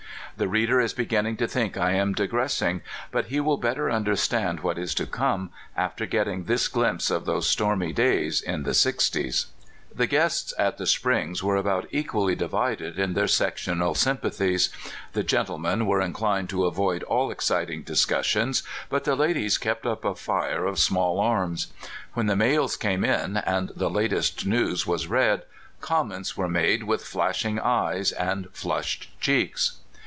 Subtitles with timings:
[0.37, 4.61] The reader is beginning to think I am digressing, but he will better under stand
[4.61, 9.47] what is to come after getting this glimpse of those stormy days in the sixties.
[9.93, 14.69] The guests at the Springs were about equally divided in their sectional sympathies.
[15.13, 19.85] The gen tlemen were inclined to avoid all exciting discus sions, but the ladies kept
[19.85, 21.71] up a fire of small arms.
[22.13, 25.85] When the mails came in, and the latest news was 244 CALIFORNIA SKETCHES.
[25.85, 29.77] read, comments were made with flashing eyes and flushed cheeks.